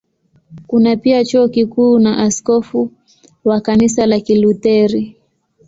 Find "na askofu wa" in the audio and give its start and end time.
1.99-3.61